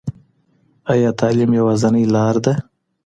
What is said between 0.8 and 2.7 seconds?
ايا تعليم يوازينۍ لار ده؟